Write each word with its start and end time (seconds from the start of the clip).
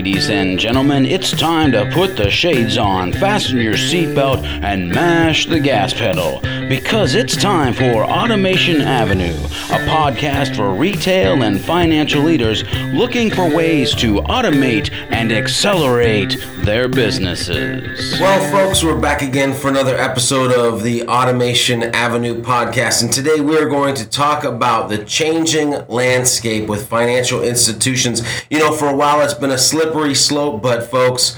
Ladies 0.00 0.30
and 0.30 0.58
gentlemen, 0.58 1.04
it's 1.04 1.30
time 1.30 1.72
to 1.72 1.84
put 1.92 2.16
the 2.16 2.30
shades 2.30 2.78
on, 2.78 3.12
fasten 3.12 3.58
your 3.58 3.74
seatbelt, 3.74 4.42
and 4.62 4.88
mash 4.88 5.44
the 5.44 5.60
gas 5.60 5.92
pedal. 5.92 6.40
Because 6.70 7.16
it's 7.16 7.34
time 7.34 7.74
for 7.74 8.04
Automation 8.04 8.80
Avenue, 8.80 9.34
a 9.34 9.80
podcast 9.90 10.54
for 10.54 10.72
retail 10.72 11.42
and 11.42 11.60
financial 11.60 12.22
leaders 12.22 12.62
looking 12.94 13.28
for 13.28 13.52
ways 13.52 13.92
to 13.96 14.20
automate 14.20 14.92
and 15.10 15.32
accelerate 15.32 16.38
their 16.58 16.86
businesses. 16.86 18.20
Well, 18.20 18.52
folks, 18.52 18.84
we're 18.84 19.00
back 19.00 19.20
again 19.20 19.52
for 19.52 19.66
another 19.66 19.96
episode 19.96 20.52
of 20.52 20.84
the 20.84 21.08
Automation 21.08 21.82
Avenue 21.92 22.40
podcast. 22.40 23.02
And 23.02 23.12
today 23.12 23.40
we're 23.40 23.68
going 23.68 23.96
to 23.96 24.08
talk 24.08 24.44
about 24.44 24.90
the 24.90 25.04
changing 25.04 25.72
landscape 25.88 26.68
with 26.68 26.86
financial 26.86 27.42
institutions. 27.42 28.22
You 28.48 28.60
know, 28.60 28.70
for 28.70 28.86
a 28.86 28.94
while 28.94 29.20
it's 29.22 29.34
been 29.34 29.50
a 29.50 29.58
slippery 29.58 30.14
slope, 30.14 30.62
but 30.62 30.88
folks, 30.88 31.36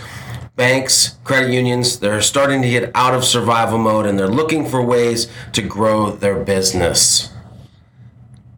banks, 0.57 1.17
credit 1.25 1.53
unions, 1.53 1.99
they're 1.99 2.23
starting 2.23 2.63
to 2.63 2.69
get 2.69 2.91
out 2.95 3.15
of 3.15 3.25
survival 3.25 3.79
mode 3.79 4.07
and 4.07 4.19
they're 4.19 4.29
looking 4.29 4.67
for 4.67 4.83
ways 4.83 5.29
to 5.53 5.63
grow 5.63 6.11
their 6.11 6.43
business. 6.43 7.33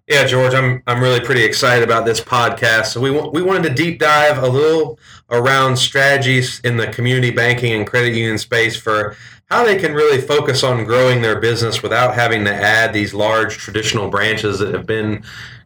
Yeah, 0.06 0.26
George, 0.26 0.52
I'm 0.52 0.82
I'm 0.86 1.00
really 1.00 1.20
pretty 1.20 1.44
excited 1.44 1.82
about 1.82 2.04
this 2.04 2.20
podcast. 2.20 2.86
So 2.86 3.00
we 3.00 3.10
we 3.10 3.40
wanted 3.40 3.62
to 3.62 3.74
deep 3.74 3.98
dive 3.98 4.42
a 4.42 4.48
little 4.48 4.98
around 5.30 5.76
strategies 5.78 6.60
in 6.60 6.76
the 6.76 6.88
community 6.88 7.30
banking 7.30 7.72
and 7.72 7.86
credit 7.86 8.14
union 8.14 8.36
space 8.36 8.76
for 8.76 9.16
how 9.46 9.64
they 9.64 9.76
can 9.76 9.94
really 9.94 10.20
focus 10.20 10.62
on 10.62 10.84
growing 10.84 11.22
their 11.22 11.40
business 11.40 11.82
without 11.82 12.14
having 12.14 12.44
to 12.44 12.54
add 12.54 12.92
these 12.92 13.14
large 13.14 13.56
traditional 13.56 14.10
branches 14.10 14.58
that 14.58 14.74
have 14.74 14.86
been 14.86 15.24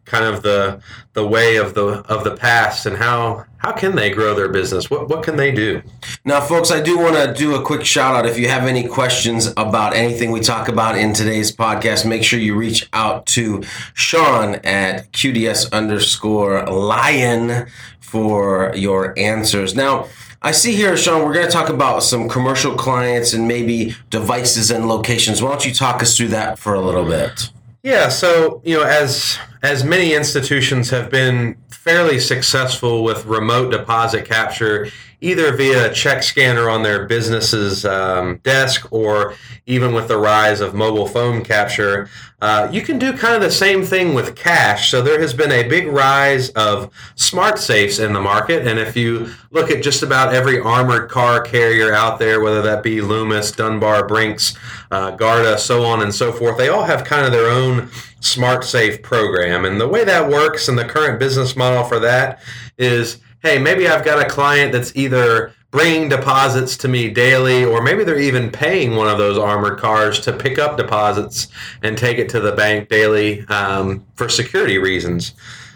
kind 0.09 0.25
of 0.25 0.41
the 0.41 0.81
the 1.13 1.25
way 1.25 1.57
of 1.57 1.75
the 1.75 1.85
of 2.09 2.23
the 2.23 2.35
past 2.35 2.85
and 2.85 2.97
how 2.97 3.45
how 3.57 3.71
can 3.71 3.95
they 3.95 4.09
grow 4.09 4.33
their 4.33 4.49
business 4.49 4.89
what 4.89 5.07
what 5.07 5.23
can 5.23 5.37
they 5.37 5.51
do 5.51 5.81
now 6.25 6.41
folks 6.41 6.71
i 6.71 6.81
do 6.81 6.97
want 6.97 7.15
to 7.15 7.31
do 7.33 7.55
a 7.55 7.61
quick 7.61 7.85
shout 7.85 8.15
out 8.15 8.25
if 8.25 8.37
you 8.37 8.47
have 8.47 8.65
any 8.65 8.87
questions 8.87 9.53
about 9.55 9.95
anything 9.95 10.31
we 10.31 10.39
talk 10.39 10.67
about 10.67 10.97
in 10.97 11.13
today's 11.13 11.55
podcast 11.55 12.07
make 12.07 12.23
sure 12.23 12.39
you 12.39 12.55
reach 12.55 12.89
out 12.93 13.25
to 13.27 13.61
sean 13.93 14.55
at 14.63 15.11
qds 15.11 15.71
underscore 15.71 16.65
lion 16.65 17.67
for 17.99 18.73
your 18.75 19.13
answers 19.17 19.75
now 19.75 20.07
I 20.41 20.53
see 20.53 20.73
here, 20.73 20.95
Sean, 20.95 21.25
we're 21.25 21.33
going 21.33 21.47
to 21.47 21.51
talk 21.51 21.67
about 21.67 22.01
some 22.01 22.29
commercial 22.29 22.73
clients 22.73 23.33
and 23.33 23.45
maybe 23.45 23.93
devices 24.09 24.71
and 24.71 24.87
locations. 24.87 25.41
Why 25.41 25.49
don't 25.49 25.65
you 25.65 25.73
talk 25.73 26.01
us 26.01 26.15
through 26.15 26.29
that 26.29 26.57
for 26.57 26.75
a 26.75 26.79
little 26.79 27.03
bit? 27.03 27.51
Yeah, 27.83 28.09
so 28.09 28.61
you 28.65 28.77
know, 28.77 28.83
as 28.83 29.37
as 29.63 29.83
many 29.83 30.13
institutions 30.13 30.89
have 30.89 31.09
been 31.09 31.57
fairly 31.69 32.19
successful 32.19 33.03
with 33.03 33.25
remote 33.25 33.71
deposit 33.71 34.25
capture, 34.25 34.89
either 35.21 35.55
via 35.55 35.89
a 35.89 35.93
check 35.93 36.23
scanner 36.23 36.69
on 36.69 36.81
their 36.81 37.05
business's 37.05 37.85
um, 37.85 38.37
desk 38.37 38.91
or 38.91 39.35
even 39.65 39.93
with 39.93 40.07
the 40.07 40.17
rise 40.17 40.61
of 40.61 40.73
mobile 40.73 41.07
phone 41.07 41.43
capture, 41.43 42.09
uh, 42.41 42.69
you 42.71 42.81
can 42.81 42.97
do 42.97 43.11
kind 43.11 43.35
of 43.35 43.41
the 43.41 43.51
same 43.51 43.83
thing 43.83 44.13
with 44.13 44.35
cash. 44.35 44.89
So 44.89 45.01
there 45.01 45.19
has 45.19 45.33
been 45.33 45.51
a 45.51 45.67
big 45.67 45.87
rise 45.87 46.49
of 46.51 46.89
smart 47.15 47.59
safes 47.59 47.99
in 47.99 48.13
the 48.13 48.21
market. 48.21 48.65
And 48.65 48.79
if 48.79 48.95
you 48.95 49.29
look 49.51 49.69
at 49.69 49.83
just 49.83 50.03
about 50.03 50.33
every 50.33 50.59
armored 50.59 51.09
car 51.09 51.41
carrier 51.41 51.93
out 51.93 52.17
there, 52.17 52.39
whether 52.39 52.61
that 52.61 52.81
be 52.81 53.01
Loomis, 53.01 53.51
Dunbar, 53.51 54.07
Brinks, 54.07 54.55
uh, 54.91 55.11
Garda, 55.11 55.57
so 55.57 55.83
on 55.83 56.01
and 56.01 56.15
so 56.15 56.31
forth, 56.31 56.57
they 56.57 56.69
all 56.69 56.83
have 56.83 57.03
kind 57.03 57.25
of 57.25 57.33
their 57.33 57.49
own 57.49 57.89
smart 58.21 58.63
safe 58.63 59.01
program. 59.01 59.65
And 59.65 59.79
the 59.79 59.87
way 59.87 60.05
that 60.05 60.29
works 60.29 60.69
and 60.69 60.77
the 60.77 60.85
current 60.85 61.19
business 61.19 61.57
model 61.57 61.83
for 61.83 61.99
that 61.99 62.41
is 62.77 63.17
hey, 63.41 63.57
maybe 63.57 63.87
I've 63.87 64.05
got 64.05 64.23
a 64.23 64.29
client 64.29 64.71
that's 64.71 64.95
either 64.95 65.53
bringing 65.71 66.09
deposits 66.09 66.75
to 66.77 66.87
me 66.87 67.09
daily, 67.09 67.63
or 67.63 67.81
maybe 67.81 68.03
they're 68.03 68.19
even 68.19 68.49
paying 68.51 68.95
one 68.95 69.07
of 69.07 69.17
those 69.17 69.37
armored 69.37 69.79
cars 69.79 70.19
to 70.21 70.33
pick 70.33 70.57
up 70.57 70.77
deposits 70.77 71.47
and 71.83 71.97
take 71.97 72.17
it 72.17 72.27
to 72.29 72.39
the 72.39 72.51
bank 72.53 72.89
daily 72.89 73.45
um, 73.47 74.03
for 74.15 74.27
security 74.27 74.77
reasons. 74.77 75.33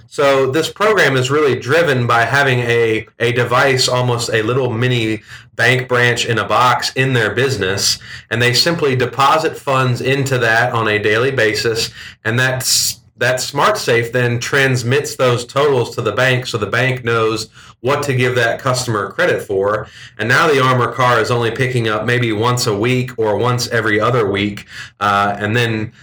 So 0.07 0.51
this 0.51 0.71
program 0.71 1.15
is 1.15 1.31
really 1.31 1.59
driven 1.59 2.05
by 2.05 2.25
having 2.25 2.59
a, 2.59 3.07
a 3.19 3.31
device, 3.31 3.87
almost 3.87 4.29
a 4.29 4.43
little 4.43 4.71
mini 4.71 5.23
bank 5.55 5.87
branch 5.87 6.25
in 6.25 6.39
a 6.39 6.47
box 6.47 6.91
in 6.93 7.13
their 7.13 7.33
business, 7.33 7.99
and 8.29 8.41
they 8.41 8.53
simply 8.53 8.95
deposit 8.95 9.57
funds 9.57 10.01
into 10.01 10.37
that 10.39 10.73
on 10.73 10.87
a 10.87 10.99
daily 10.99 11.31
basis, 11.31 11.91
and 12.25 12.37
that's 12.37 12.99
that 13.23 13.39
smart 13.39 13.77
safe 13.77 14.11
then 14.11 14.39
transmits 14.39 15.15
those 15.15 15.45
totals 15.45 15.95
to 15.95 16.01
the 16.01 16.11
bank 16.11 16.45
so 16.45 16.57
the 16.57 16.67
bank 16.67 17.05
knows 17.05 17.49
what 17.79 18.03
to 18.03 18.13
give 18.13 18.35
that 18.35 18.59
customer 18.59 19.11
credit 19.11 19.41
for. 19.41 19.87
And 20.17 20.27
now 20.27 20.47
the 20.47 20.61
armor 20.61 20.91
car 20.91 21.19
is 21.19 21.31
only 21.31 21.51
picking 21.51 21.87
up 21.87 22.05
maybe 22.05 22.33
once 22.33 22.67
a 22.67 22.77
week 22.77 23.17
or 23.17 23.37
once 23.37 23.67
every 23.69 23.99
other 23.99 24.29
week 24.29 24.67
uh, 24.99 25.35
and 25.39 25.55
then 25.55 25.93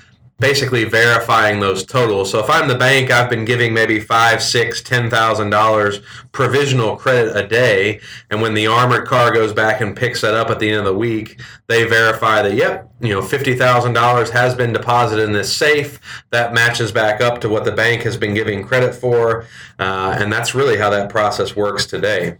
basically 0.41 0.85
verifying 0.85 1.61
those 1.61 1.85
totals. 1.85 2.31
So 2.31 2.41
if 2.41 2.51
I'm 2.51 2.67
the 2.67 2.75
bank, 2.75 3.11
I've 3.11 3.31
been 3.31 3.45
giving 3.45 3.73
maybe 3.73 4.01
five, 4.01 4.43
six, 4.43 4.83
ten 4.83 5.11
thousand 5.11 5.51
dollars 5.51 6.01
provisional 6.33 6.97
credit 6.97 7.37
a 7.37 7.47
day, 7.47 8.01
and 8.31 8.43
when 8.43 8.55
the 8.55 8.67
armored 8.67 9.07
car 9.07 9.33
goes 9.33 9.53
back 9.53 9.81
and 9.81 9.97
picks 9.97 10.23
that 10.23 10.35
up 10.35 10.51
at 10.51 10.59
the 10.59 10.71
end 10.71 10.79
of 10.79 10.85
the 10.87 10.99
week, 10.99 11.41
they 11.69 11.85
verify 11.85 12.43
that 12.43 12.55
yep, 12.55 12.91
you 13.01 13.11
know, 13.11 13.23
fifty 13.23 13.55
thousand 13.55 13.93
dollars 13.93 14.31
has 14.31 14.55
been 14.55 14.73
deposited 14.73 15.23
in 15.23 15.33
this 15.33 15.55
safe. 15.55 16.01
That 16.31 16.55
matches 16.55 16.91
back 16.91 17.21
up 17.21 17.41
to 17.43 17.49
what 17.49 17.65
the 17.65 17.73
bank 17.73 18.03
has 18.03 18.17
been 18.17 18.35
giving 18.35 18.67
credit 18.67 18.95
for, 18.95 19.47
uh, 19.79 20.17
and 20.19 20.33
that's 20.33 20.55
really 20.55 20.79
how 20.79 20.91
that 20.91 21.11
process 21.11 21.55
works 21.55 21.87
today. 21.87 22.39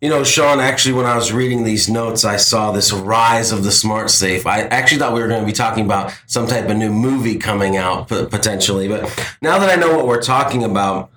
You 0.00 0.08
know, 0.08 0.24
Sean, 0.24 0.58
actually, 0.58 0.94
when 0.94 1.06
I 1.06 1.14
was 1.14 1.32
reading 1.32 1.64
these 1.64 1.88
notes, 1.88 2.24
I 2.24 2.36
saw 2.36 2.72
this 2.72 2.92
rise 2.92 3.52
of 3.52 3.62
the 3.62 3.70
smart 3.70 4.10
safe. 4.10 4.46
I 4.46 4.62
actually 4.62 4.98
thought 4.98 5.12
we 5.12 5.20
were 5.20 5.28
going 5.28 5.40
to 5.40 5.46
be 5.46 5.52
talking 5.52 5.84
about 5.84 6.18
some 6.26 6.46
type 6.46 6.68
of 6.68 6.76
new 6.76 6.90
movie 6.90 7.38
coming 7.38 7.76
out 7.76 8.08
potentially. 8.08 8.88
But 8.88 9.02
now 9.42 9.58
that 9.58 9.70
I 9.70 9.80
know 9.80 9.94
what 9.94 10.06
we're 10.06 10.22
talking 10.22 10.64
about, 10.64 11.10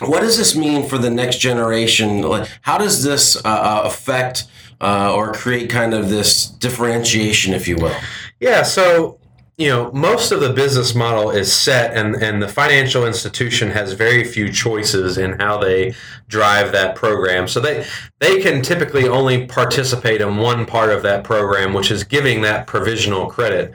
what 0.00 0.20
does 0.20 0.38
this 0.38 0.54
mean 0.54 0.88
for 0.88 0.96
the 0.96 1.10
next 1.10 1.38
generation? 1.38 2.24
How 2.62 2.78
does 2.78 3.02
this 3.02 3.36
uh, 3.36 3.48
uh, 3.48 3.82
affect 3.84 4.44
uh, 4.80 5.12
or 5.14 5.32
create 5.32 5.70
kind 5.70 5.92
of 5.92 6.08
this 6.08 6.46
differentiation, 6.46 7.52
if 7.52 7.66
you 7.66 7.76
will? 7.76 7.96
Yeah, 8.38 8.62
so 8.62 9.17
you 9.58 9.68
know 9.68 9.90
most 9.92 10.30
of 10.30 10.40
the 10.40 10.52
business 10.52 10.94
model 10.94 11.30
is 11.30 11.54
set 11.54 11.94
and 11.94 12.14
and 12.22 12.40
the 12.40 12.48
financial 12.48 13.04
institution 13.04 13.70
has 13.70 13.92
very 13.92 14.22
few 14.24 14.50
choices 14.52 15.18
in 15.18 15.32
how 15.40 15.58
they 15.58 15.94
drive 16.28 16.72
that 16.72 16.94
program. 16.94 17.48
So 17.48 17.60
they 17.60 17.84
they 18.20 18.40
can 18.40 18.62
typically 18.62 19.08
only 19.08 19.46
participate 19.46 20.20
in 20.20 20.36
one 20.36 20.64
part 20.64 20.90
of 20.90 21.02
that 21.02 21.24
program 21.24 21.74
which 21.74 21.90
is 21.90 22.04
giving 22.04 22.40
that 22.42 22.68
provisional 22.68 23.26
credit. 23.26 23.74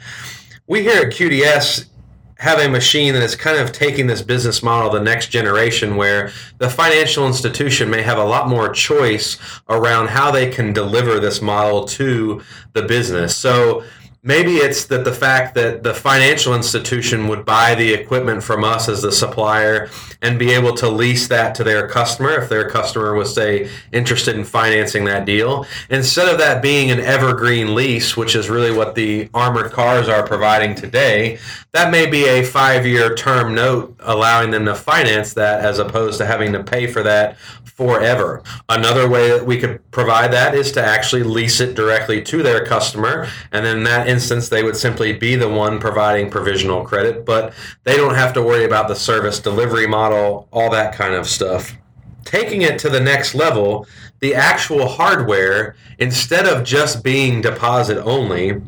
We 0.67 0.83
here 0.83 1.01
at 1.01 1.13
QDS 1.13 1.89
have 2.38 2.59
a 2.59 2.69
machine 2.69 3.13
that 3.13 3.23
is 3.23 3.35
kind 3.35 3.57
of 3.57 3.71
taking 3.71 4.07
this 4.07 4.21
business 4.21 4.63
model 4.63 4.89
the 4.89 5.00
next 5.00 5.27
generation 5.27 5.95
where 5.95 6.31
the 6.57 6.69
financial 6.69 7.27
institution 7.27 7.89
may 7.89 8.01
have 8.01 8.17
a 8.17 8.23
lot 8.23 8.50
more 8.50 8.69
choice 8.69 9.38
around 9.69 10.07
how 10.09 10.31
they 10.31 10.50
can 10.50 10.73
deliver 10.73 11.19
this 11.19 11.41
model 11.41 11.85
to 11.85 12.41
the 12.73 12.81
business. 12.81 13.35
So 13.35 13.83
maybe 14.23 14.56
it's 14.56 14.85
that 14.85 15.03
the 15.03 15.11
fact 15.11 15.53
that 15.53 15.84
the 15.84 15.94
financial 15.94 16.56
institution 16.56 17.28
would 17.28 17.44
buy 17.44 17.75
the 17.75 17.94
equipment 17.94 18.41
from 18.41 18.63
us 18.63 18.88
as 18.88 19.01
the 19.01 19.11
supplier 19.11 19.89
and 20.22 20.39
be 20.39 20.51
able 20.51 20.73
to 20.73 20.89
lease 20.89 21.27
that 21.27 21.53
to 21.53 21.63
their 21.63 21.88
customer 21.89 22.42
if 22.42 22.48
their 22.48 22.69
customer 22.69 23.13
was 23.13 23.36
say 23.36 23.69
interested 23.92 24.36
in 24.36 24.45
financing 24.45 25.03
that 25.03 25.25
deal 25.25 25.65
instead 25.89 26.30
of 26.30 26.38
that 26.38 26.62
being 26.62 26.89
an 26.89 27.01
evergreen 27.01 27.75
lease 27.75 28.15
which 28.15 28.33
is 28.33 28.50
really 28.50 28.71
what 28.71 28.95
the 28.95 29.30
armored 29.33 29.71
cars 29.71 30.07
are 30.07 30.25
providing 30.25 30.74
today 30.74 31.38
that 31.74 31.92
may 31.92 32.06
be 32.06 32.25
a 32.25 32.44
five 32.44 32.86
year 32.86 33.13
term 33.13 33.53
note 33.53 33.94
allowing 34.00 34.51
them 34.51 34.63
to 34.63 34.74
finance 34.74 35.33
that 35.33 35.65
as 35.65 35.80
opposed 35.80 36.18
to 36.18 36.25
having 36.25 36.53
to 36.53 36.63
pay 36.63 36.88
for 36.88 37.03
that 37.03 37.36
forever. 37.75 38.44
Another 38.69 39.09
way 39.09 39.30
that 39.30 39.45
we 39.45 39.57
could 39.57 39.80
provide 39.92 40.31
that 40.31 40.53
is 40.53 40.71
to 40.74 40.83
actually 40.83 41.24
lease 41.24 41.59
it 41.59 41.75
directly 41.75 42.21
to 42.21 42.44
their 42.44 42.63
customer. 42.65 43.27
And 43.51 43.65
in 43.65 43.83
that 43.86 44.07
instance, 44.13 44.48
they 44.48 44.63
would 44.63 44.77
simply 44.77 45.12
be 45.12 45.36
the 45.36 45.50
one 45.50 45.80
providing 45.80 46.30
provisional 46.30 46.83
credit, 46.83 47.25
but 47.25 47.54
they 47.83 47.98
don't 47.98 48.15
have 48.15 48.33
to 48.33 48.42
worry 48.42 48.63
about 48.63 48.88
the 48.88 48.95
service 48.95 49.39
delivery 49.39 49.88
model, 49.88 50.48
all 50.51 50.69
that 50.69 50.94
kind 50.94 51.13
of 51.13 51.27
stuff. 51.27 51.75
Taking 52.24 52.62
it 52.62 52.80
to 52.80 52.89
the 52.89 53.00
next 53.00 53.36
level, 53.36 53.86
the 54.19 54.36
actual 54.36 54.88
hardware, 54.88 55.75
instead 56.00 56.45
of 56.45 56.63
just 56.63 57.04
being 57.04 57.42
deposit 57.42 58.01
only, 58.04 58.62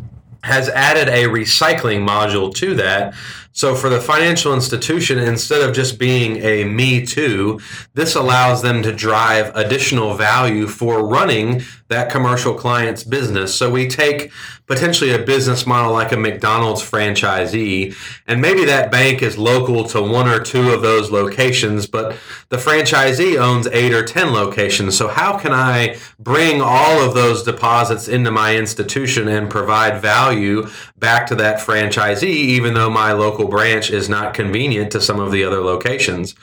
has 0.44 0.68
added 0.69 1.07
a 1.07 1.24
recycling 1.24 2.06
module 2.06 2.53
to 2.56 2.75
that 2.75 3.13
So 3.56 3.74
for 3.74 3.90
the 3.90 4.02
financial 4.02 4.54
institution, 4.54 5.18
instead 5.18 5.62
of 5.62 5.74
just 5.74 5.98
being 5.98 6.44
a 6.44 6.66
me 6.66 7.06
too, 7.06 7.62
this 7.94 8.13
allows 8.13 8.62
them 8.62 8.84
to 8.84 8.92
drive 8.92 9.56
additional 9.56 10.13
value 10.13 10.68
for 10.68 11.07
running 11.07 11.62
that 11.88 12.12
commercial 12.12 12.54
client's 12.54 13.06
business. 13.06 13.56
So 13.56 13.72
we 13.72 13.88
take 13.88 14.30
potentially 14.66 15.12
a 15.12 15.19
business 15.19 15.66
model 15.66 15.94
like 15.94 16.12
a 16.12 16.18
McDonald's 16.18 16.81
franchisee, 16.81 17.96
and 18.28 18.42
maybe 18.42 18.66
that 18.66 18.92
bank 18.92 19.22
is 19.22 19.38
local 19.38 19.86
to 19.86 20.02
one 20.02 20.28
or 20.28 20.42
two 20.42 20.72
of 20.72 20.81
those 20.81 21.12
locations, 21.12 21.88
but 21.88 22.18
the 22.50 22.57
franchisee 22.57 23.40
owns 23.40 23.68
eight 23.68 23.94
or 23.94 24.04
10 24.04 24.34
locations. 24.34 24.98
So 24.98 25.07
how 25.07 25.38
can 25.38 25.54
I 25.54 25.98
bring 26.19 26.60
all 26.62 27.02
of 27.02 27.13
those 27.13 27.44
deposits 27.44 28.07
into 28.07 28.31
my 28.31 28.57
institution 28.57 29.28
and 29.30 29.50
provide 29.50 30.02
value 30.02 30.68
back 30.97 31.27
to 31.27 31.36
that 31.36 31.59
franchisee, 31.59 32.24
even 32.24 32.74
though 32.74 32.89
my 32.89 33.12
local 33.12 33.47
branch 33.47 33.92
is 33.92 34.09
not 34.09 34.33
convenient 34.33 34.92
to 34.92 35.01
some 35.01 35.19
of 35.19 35.31
the 35.31 35.44
other 35.44 35.62
locations? 35.62 36.36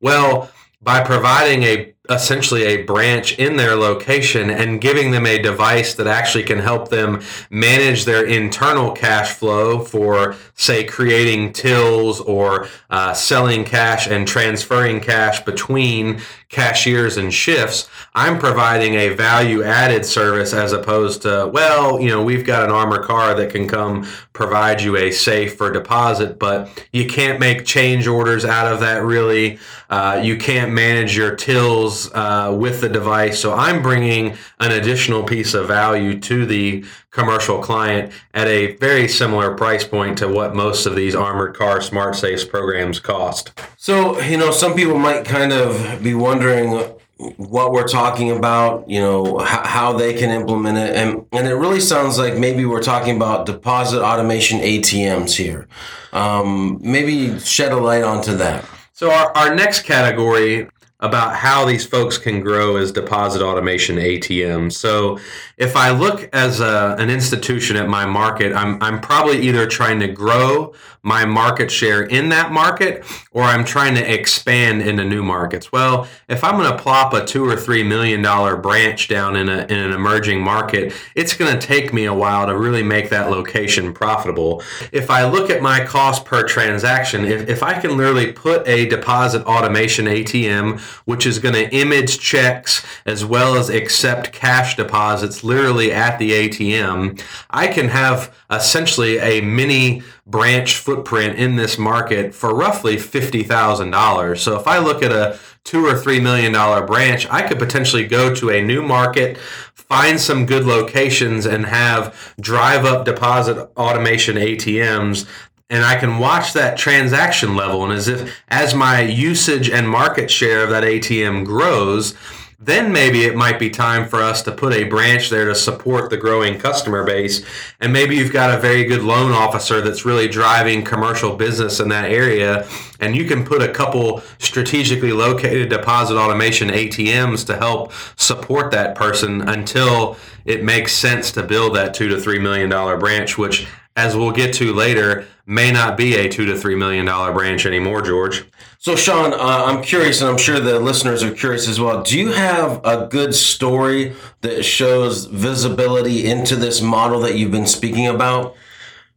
Well, 0.00 0.50
by 0.82 1.02
providing 1.04 1.62
a 1.62 1.94
essentially 2.08 2.64
a 2.64 2.82
branch 2.84 3.38
in 3.38 3.56
their 3.56 3.76
location 3.76 4.48
and 4.48 4.80
giving 4.80 5.10
them 5.10 5.26
a 5.26 5.40
device 5.40 5.94
that 5.94 6.06
actually 6.06 6.42
can 6.42 6.58
help 6.58 6.88
them 6.88 7.20
manage 7.50 8.06
their 8.06 8.24
internal 8.24 8.90
cash 8.92 9.32
flow 9.32 9.78
for 9.80 10.34
say 10.54 10.82
creating 10.82 11.52
tills 11.52 12.20
or 12.22 12.66
uh, 12.88 13.12
selling 13.12 13.64
cash 13.64 14.06
and 14.06 14.26
transferring 14.26 14.98
cash 14.98 15.44
between 15.44 16.18
cashiers 16.48 17.16
and 17.16 17.32
shifts 17.32 17.88
i'm 18.14 18.38
providing 18.38 18.94
a 18.94 19.10
value 19.10 19.62
added 19.62 20.04
service 20.04 20.52
as 20.52 20.72
opposed 20.72 21.22
to 21.22 21.48
well 21.52 22.00
you 22.00 22.08
know 22.08 22.22
we've 22.22 22.46
got 22.46 22.64
an 22.64 22.70
armored 22.70 23.02
car 23.02 23.34
that 23.34 23.50
can 23.50 23.68
come 23.68 24.04
provide 24.32 24.80
you 24.80 24.96
a 24.96 25.12
safe 25.12 25.56
for 25.56 25.70
deposit 25.70 26.38
but 26.38 26.84
you 26.92 27.06
can't 27.06 27.38
make 27.38 27.64
change 27.64 28.06
orders 28.06 28.44
out 28.44 28.72
of 28.72 28.80
that 28.80 29.04
really. 29.04 29.58
Uh, 29.88 30.20
you 30.22 30.36
can't 30.36 30.72
manage 30.72 31.16
your 31.16 31.34
tills 31.34 31.99
uh, 32.14 32.54
with 32.56 32.80
the 32.80 32.88
device 32.88 33.40
so 33.40 33.52
i'm 33.52 33.82
bringing 33.82 34.36
an 34.60 34.72
additional 34.72 35.22
piece 35.22 35.54
of 35.54 35.66
value 35.66 36.18
to 36.18 36.46
the 36.46 36.84
commercial 37.10 37.58
client 37.58 38.12
at 38.34 38.46
a 38.46 38.76
very 38.76 39.08
similar 39.08 39.54
price 39.54 39.84
point 39.84 40.18
to 40.18 40.28
what 40.28 40.54
most 40.54 40.86
of 40.86 40.94
these 40.94 41.14
armored 41.14 41.56
car 41.56 41.80
smart 41.80 42.14
safes 42.14 42.44
programs 42.44 43.00
cost. 43.00 43.52
So, 43.76 44.20
you 44.20 44.36
know, 44.36 44.50
some 44.52 44.74
people 44.74 44.98
might 44.98 45.24
kind 45.24 45.52
of 45.52 46.02
be 46.02 46.14
wondering 46.14 46.94
what 47.36 47.72
we're 47.72 47.88
talking 47.88 48.30
about, 48.30 48.88
you 48.88 49.00
know, 49.00 49.38
how, 49.38 49.66
how 49.66 49.92
they 49.92 50.14
can 50.14 50.30
implement 50.30 50.78
it. 50.78 50.96
And, 50.96 51.26
and 51.32 51.46
it 51.46 51.54
really 51.54 51.80
sounds 51.80 52.16
like 52.18 52.38
maybe 52.38 52.64
we're 52.64 52.82
talking 52.82 53.16
about 53.16 53.44
deposit 53.44 54.02
automation 54.02 54.60
ATMs 54.60 55.36
here. 55.36 55.68
Um, 56.12 56.78
maybe 56.80 57.38
shed 57.40 57.72
a 57.72 57.76
light 57.76 58.04
onto 58.04 58.36
that. 58.36 58.64
So, 58.92 59.10
our, 59.10 59.36
our 59.36 59.54
next 59.54 59.82
category 59.82 60.68
about 61.00 61.34
how 61.34 61.64
these 61.64 61.84
folks 61.84 62.18
can 62.18 62.40
grow 62.40 62.76
as 62.76 62.92
deposit 62.92 63.42
automation 63.42 63.96
ATM. 63.96 64.72
So 64.72 65.18
if 65.56 65.76
I 65.76 65.90
look 65.90 66.28
as 66.32 66.60
a, 66.60 66.96
an 66.98 67.10
institution 67.10 67.76
at 67.76 67.88
my 67.88 68.06
market, 68.06 68.52
I'm, 68.52 68.82
I'm 68.82 69.00
probably 69.00 69.40
either 69.40 69.66
trying 69.66 70.00
to 70.00 70.08
grow 70.08 70.74
my 71.02 71.24
market 71.24 71.70
share 71.70 72.02
in 72.02 72.28
that 72.28 72.52
market 72.52 73.04
or 73.32 73.42
I'm 73.42 73.64
trying 73.64 73.94
to 73.94 74.12
expand 74.12 74.82
into 74.82 75.04
new 75.04 75.22
markets. 75.22 75.72
Well, 75.72 76.06
if 76.28 76.44
I'm 76.44 76.58
going 76.58 76.70
to 76.70 76.82
plop 76.82 77.14
a 77.14 77.24
two 77.24 77.44
or 77.44 77.56
three 77.56 77.82
million 77.82 78.20
dollar 78.20 78.56
branch 78.56 79.08
down 79.08 79.36
in, 79.36 79.48
a, 79.48 79.62
in 79.62 79.78
an 79.78 79.92
emerging 79.92 80.42
market, 80.42 80.92
it's 81.14 81.34
going 81.34 81.58
to 81.58 81.66
take 81.66 81.94
me 81.94 82.04
a 82.04 82.12
while 82.12 82.46
to 82.46 82.56
really 82.56 82.82
make 82.82 83.08
that 83.10 83.30
location 83.30 83.94
profitable. 83.94 84.62
If 84.92 85.10
I 85.10 85.24
look 85.24 85.48
at 85.48 85.62
my 85.62 85.84
cost 85.84 86.26
per 86.26 86.46
transaction, 86.46 87.24
if, 87.24 87.48
if 87.48 87.62
I 87.62 87.80
can 87.80 87.96
literally 87.96 88.32
put 88.32 88.66
a 88.68 88.86
deposit 88.86 89.42
automation 89.46 90.04
ATM 90.04 90.80
which 91.04 91.26
is 91.26 91.38
going 91.38 91.54
to 91.54 91.74
image 91.74 92.18
checks 92.18 92.84
as 93.06 93.24
well 93.24 93.54
as 93.54 93.68
accept 93.68 94.32
cash 94.32 94.76
deposits 94.76 95.44
literally 95.44 95.92
at 95.92 96.18
the 96.18 96.30
ATM, 96.30 97.22
I 97.50 97.66
can 97.68 97.88
have 97.88 98.34
essentially 98.50 99.18
a 99.18 99.40
mini 99.40 100.02
branch 100.26 100.76
footprint 100.76 101.38
in 101.38 101.56
this 101.56 101.78
market 101.78 102.34
for 102.34 102.54
roughly 102.54 102.96
$50,000. 102.96 104.38
So 104.38 104.58
if 104.58 104.66
I 104.66 104.78
look 104.78 105.02
at 105.02 105.12
a 105.12 105.38
two 105.64 105.84
or 105.84 105.96
three 105.96 106.20
million 106.20 106.52
dollar 106.52 106.86
branch, 106.86 107.26
I 107.30 107.42
could 107.42 107.58
potentially 107.58 108.06
go 108.06 108.34
to 108.34 108.50
a 108.50 108.62
new 108.62 108.82
market, 108.82 109.36
find 109.74 110.18
some 110.20 110.46
good 110.46 110.64
locations, 110.64 111.46
and 111.46 111.66
have 111.66 112.34
drive 112.40 112.84
up 112.84 113.04
deposit 113.04 113.70
automation 113.76 114.36
ATMs 114.36 115.28
and 115.70 115.84
I 115.84 115.96
can 115.96 116.18
watch 116.18 116.52
that 116.52 116.76
transaction 116.76 117.54
level. 117.54 117.84
And 117.84 117.92
as 117.92 118.08
if 118.08 118.36
as 118.48 118.74
my 118.74 119.00
usage 119.00 119.70
and 119.70 119.88
market 119.88 120.30
share 120.30 120.64
of 120.64 120.70
that 120.70 120.82
ATM 120.82 121.46
grows, 121.46 122.14
then 122.62 122.92
maybe 122.92 123.22
it 123.22 123.34
might 123.34 123.58
be 123.58 123.70
time 123.70 124.06
for 124.06 124.20
us 124.20 124.42
to 124.42 124.52
put 124.52 124.74
a 124.74 124.84
branch 124.84 125.30
there 125.30 125.46
to 125.46 125.54
support 125.54 126.10
the 126.10 126.16
growing 126.18 126.58
customer 126.58 127.04
base. 127.04 127.42
And 127.80 127.90
maybe 127.90 128.16
you've 128.16 128.34
got 128.34 128.54
a 128.54 128.60
very 128.60 128.84
good 128.84 129.02
loan 129.02 129.32
officer 129.32 129.80
that's 129.80 130.04
really 130.04 130.28
driving 130.28 130.84
commercial 130.84 131.36
business 131.36 131.80
in 131.80 131.88
that 131.88 132.10
area. 132.10 132.68
And 133.00 133.16
you 133.16 133.24
can 133.24 133.46
put 133.46 133.62
a 133.62 133.72
couple 133.72 134.22
strategically 134.36 135.12
located 135.12 135.70
deposit 135.70 136.16
automation 136.16 136.68
ATMs 136.68 137.46
to 137.46 137.56
help 137.56 137.94
support 138.16 138.72
that 138.72 138.94
person 138.94 139.40
until 139.48 140.18
it 140.44 140.62
makes 140.62 140.92
sense 140.92 141.32
to 141.32 141.42
build 141.42 141.76
that 141.76 141.94
two 141.94 142.08
to 142.08 142.20
three 142.20 142.38
million 142.38 142.68
dollar 142.68 142.98
branch, 142.98 143.38
which 143.38 143.66
as 143.96 144.16
we'll 144.16 144.32
get 144.32 144.54
to 144.54 144.72
later, 144.72 145.26
may 145.46 145.72
not 145.72 145.96
be 145.96 146.14
a 146.14 146.28
two 146.28 146.46
to 146.46 146.56
three 146.56 146.76
million 146.76 147.04
dollar 147.06 147.32
branch 147.32 147.66
anymore, 147.66 148.02
George. 148.02 148.44
So, 148.78 148.96
Sean, 148.96 149.34
uh, 149.34 149.36
I'm 149.36 149.82
curious, 149.82 150.22
and 150.22 150.30
I'm 150.30 150.38
sure 150.38 150.58
the 150.58 150.80
listeners 150.80 151.22
are 151.22 151.32
curious 151.32 151.68
as 151.68 151.78
well. 151.78 152.02
Do 152.02 152.18
you 152.18 152.32
have 152.32 152.80
a 152.82 153.06
good 153.08 153.34
story 153.34 154.14
that 154.40 154.62
shows 154.64 155.26
visibility 155.26 156.24
into 156.24 156.56
this 156.56 156.80
model 156.80 157.20
that 157.20 157.36
you've 157.36 157.50
been 157.50 157.66
speaking 157.66 158.06
about? 158.06 158.56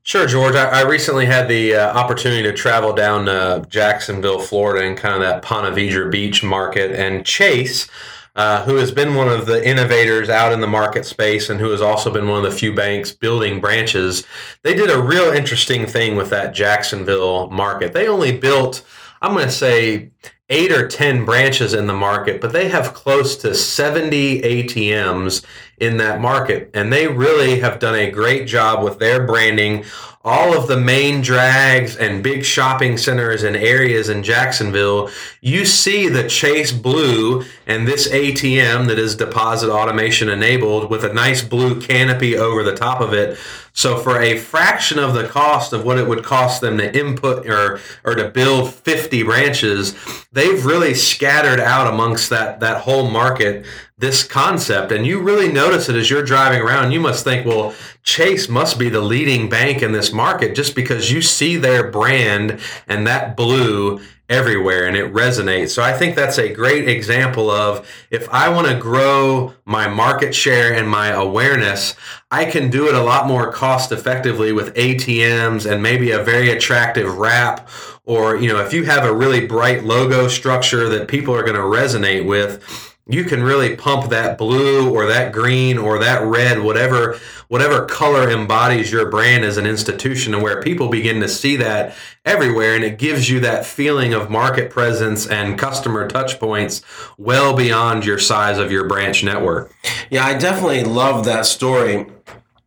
Sure, 0.06 0.28
George. 0.28 0.56
I, 0.56 0.82
I 0.82 0.82
recently 0.82 1.26
had 1.26 1.48
the 1.48 1.76
uh, 1.76 1.98
opportunity 1.98 2.44
to 2.44 2.52
travel 2.52 2.92
down 2.92 3.26
to 3.28 3.66
Jacksonville, 3.70 4.40
Florida, 4.40 4.86
and 4.86 4.98
kind 4.98 5.16
of 5.16 5.22
that 5.22 5.42
Ponte 5.42 5.74
Vedra 5.74 6.12
Beach 6.12 6.44
market, 6.44 6.92
and 6.92 7.26
Chase 7.26 7.90
uh, 8.36 8.64
who 8.64 8.76
has 8.76 8.92
been 8.92 9.16
one 9.16 9.30
of 9.30 9.46
the 9.46 9.68
innovators 9.68 10.30
out 10.30 10.52
in 10.52 10.60
the 10.60 10.68
market 10.68 11.06
space 11.06 11.50
and 11.50 11.60
who 11.60 11.70
has 11.70 11.82
also 11.82 12.12
been 12.12 12.28
one 12.28 12.44
of 12.44 12.52
the 12.52 12.58
few 12.58 12.74
banks 12.74 13.12
building 13.12 13.60
branches. 13.60 14.26
They 14.64 14.74
did 14.74 14.90
a 14.90 15.02
real 15.02 15.32
interesting 15.32 15.86
thing 15.86 16.16
with 16.16 16.30
that 16.32 16.54
Jacksonville 16.54 17.50
market. 17.50 17.94
They 17.94 18.08
only 18.08 18.38
built, 18.38 18.84
I'm 19.22 19.34
going 19.34 19.46
to 19.46 19.52
say, 19.52 20.12
eight 20.50 20.72
or 20.72 20.88
10 20.88 21.26
branches 21.26 21.74
in 21.74 21.88
the 21.88 21.94
market, 21.94 22.42
but 22.42 22.52
they 22.52 22.70
have 22.70 22.94
close 22.94 23.38
to 23.38 23.56
70 23.56 24.42
ATMs 24.42 25.46
in 25.78 25.98
that 25.98 26.20
market. 26.20 26.70
And 26.74 26.92
they 26.92 27.08
really 27.08 27.60
have 27.60 27.80
done 27.80 27.96
a 27.96 28.12
great 28.12 28.48
job 28.48 28.84
with 28.84 29.00
their 29.00 29.26
branding 29.26 29.86
all 30.26 30.58
of 30.58 30.68
the 30.68 30.78
main 30.78 31.22
drags 31.22 31.98
and 31.98 32.24
big 32.24 32.46
shopping 32.46 32.98
centers 32.98 33.44
and 33.44 33.58
areas 33.58 34.08
in 34.08 34.24
Jacksonville, 34.24 35.10
you 35.42 35.66
see 35.66 36.08
the 36.08 36.30
Chase 36.30 36.72
Blue 36.72 37.44
and 37.68 37.86
this 37.86 38.08
ATM 38.08 38.88
that 38.88 38.98
is 38.98 39.16
deposit 39.16 39.70
automation 39.70 40.30
enabled 40.30 40.90
with 40.90 41.04
a 41.04 41.14
nice 41.14 41.44
blue 41.44 41.82
canopy 41.82 42.38
over 42.38 42.64
the 42.64 42.76
top 42.76 43.02
of 43.02 43.12
it. 43.12 43.38
So 43.76 43.98
for 43.98 44.22
a 44.22 44.38
fraction 44.38 45.00
of 45.00 45.16
the 45.16 45.28
cost 45.28 45.74
of 45.74 45.84
what 45.84 45.98
it 45.98 46.08
would 46.08 46.24
cost 46.24 46.62
them 46.62 46.78
to 46.78 46.98
input 46.98 47.48
or 47.48 47.80
or 48.04 48.14
to 48.14 48.30
build 48.30 48.72
50 48.72 49.24
branches, 49.24 49.96
they've 50.32 50.64
really 50.64 50.94
scattered 50.94 51.60
out 51.60 51.92
amongst 51.92 52.30
that 52.30 52.60
that 52.60 52.82
whole 52.82 53.10
market 53.10 53.66
this 53.98 54.24
concept. 54.24 54.92
And 54.92 55.08
you 55.08 55.22
really 55.22 55.52
notice 55.52 55.90
it 55.90 55.96
as 55.96 56.10
you're 56.10 56.24
driving 56.24 56.62
around. 56.62 56.92
You 56.92 57.00
must 57.00 57.24
think 57.24 57.48
well 57.48 57.74
chase 58.04 58.48
must 58.48 58.78
be 58.78 58.90
the 58.90 59.02
leading 59.02 59.50
bank 59.50 59.82
in 59.82 59.92
this 59.92 60.14
market 60.14 60.56
just 60.56 60.76
because 60.76 61.12
you 61.12 61.22
see 61.22 61.58
their 61.58 61.90
brand 61.90 62.60
and 62.88 63.08
that 63.08 63.36
blue 63.36 64.02
everywhere 64.34 64.88
and 64.88 64.98
it 64.98 65.14
resonates. 65.14 65.70
So 65.70 65.84
i 65.84 65.94
think 65.94 66.16
that's 66.16 66.40
a 66.40 66.52
great 66.52 66.90
example 66.90 67.50
of 67.50 67.88
if 68.10 68.28
i 68.30 68.50
want 68.50 68.68
to 68.68 68.76
grow 68.76 69.54
my 69.66 69.88
market 69.88 70.34
share 70.34 70.74
and 70.74 70.90
my 70.90 71.10
awareness 71.10 71.96
i 72.32 72.44
can 72.46 72.70
do 72.70 72.88
it 72.88 72.96
a 72.96 73.04
lot 73.04 73.28
more 73.28 73.52
cost 73.52 73.92
effectively 73.92 74.52
with 74.52 74.74
atms 74.76 75.70
and 75.70 75.84
maybe 75.84 76.12
a 76.12 76.24
very 76.24 76.50
attractive 76.50 77.18
wrap 77.18 77.70
or 78.06 78.36
you 78.36 78.48
know 78.52 78.60
if 78.60 78.74
you 78.74 78.84
have 78.84 79.06
a 79.06 79.14
really 79.14 79.46
bright 79.46 79.84
logo 79.84 80.28
structure 80.28 80.90
that 80.90 81.08
people 81.08 81.34
are 81.34 81.44
going 81.44 81.56
to 81.56 81.62
resonate 81.62 82.26
with 82.26 82.93
you 83.08 83.26
can 83.26 83.44
really 83.44 83.76
pump 83.76 84.10
that 84.10 84.38
blue 84.38 84.94
or 84.94 85.08
that 85.08 85.34
green 85.34 85.78
or 85.78 86.00
that 86.00 86.24
red 86.24 86.60
whatever 86.60 87.20
whatever 87.50 87.86
color 87.86 88.30
embodies 88.30 88.92
your 88.92 89.10
brand 89.10 89.44
as 89.44 89.58
an 89.58 89.66
institution 89.66 90.34
and 90.34 90.42
where 90.42 90.62
people 90.62 90.88
begin 90.88 91.20
to 91.20 91.28
see 91.28 91.58
that 91.58 91.94
everywhere 92.24 92.76
and 92.76 92.84
it 92.84 92.98
gives 92.98 93.30
you 93.30 93.42
that 93.42 93.66
feeling 93.66 94.14
of 94.14 94.30
market 94.30 94.70
presence 94.72 95.28
and 95.28 95.60
customer 95.60 96.08
touch 96.08 96.40
points 96.40 96.82
well 97.18 97.54
beyond 97.56 98.06
your 98.06 98.18
size 98.18 98.58
of 98.58 98.72
your 98.72 98.88
branch 98.88 99.24
network. 99.24 99.74
Yeah 100.10 100.26
i 100.26 100.38
definitely 100.38 100.86
love 100.86 101.26
that 101.26 101.46
story 101.46 102.06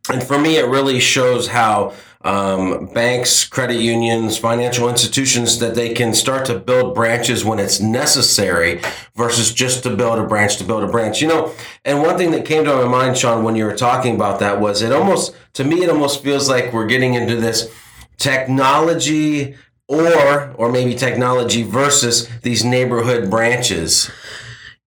and 0.09 0.23
for 0.23 0.37
me 0.39 0.57
it 0.57 0.67
really 0.67 0.99
shows 0.99 1.47
how 1.47 1.93
um, 2.21 2.87
banks, 2.87 3.45
credit 3.45 3.79
unions, 3.79 4.37
financial 4.37 4.89
institutions 4.89 5.59
that 5.59 5.75
they 5.75 5.93
can 5.93 6.13
start 6.13 6.45
to 6.47 6.59
build 6.59 6.93
branches 6.93 7.45
when 7.45 7.57
it's 7.59 7.79
necessary 7.79 8.81
versus 9.15 9.53
just 9.53 9.83
to 9.83 9.95
build 9.95 10.19
a 10.19 10.23
branch 10.23 10.57
to 10.57 10.65
build 10.65 10.83
a 10.83 10.87
branch. 10.87 11.21
You 11.21 11.29
know, 11.29 11.53
and 11.85 12.01
one 12.01 12.17
thing 12.17 12.31
that 12.31 12.43
came 12.43 12.65
to 12.65 12.75
my 12.75 12.85
mind, 12.85 13.17
Sean, 13.17 13.45
when 13.45 13.55
you 13.55 13.63
were 13.63 13.75
talking 13.75 14.15
about 14.15 14.39
that 14.39 14.59
was 14.59 14.81
it 14.81 14.91
almost, 14.91 15.35
to 15.53 15.63
me, 15.63 15.83
it 15.83 15.89
almost 15.89 16.21
feels 16.21 16.49
like 16.49 16.73
we're 16.73 16.87
getting 16.87 17.13
into 17.13 17.37
this 17.37 17.71
technology 18.17 19.55
or 19.87 20.51
or 20.57 20.71
maybe 20.71 20.93
technology 20.95 21.63
versus 21.63 22.27
these 22.41 22.65
neighborhood 22.65 23.29
branches 23.29 24.11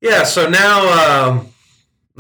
yeah 0.01 0.25
so 0.25 0.49
now 0.49 1.29
um, 1.31 1.49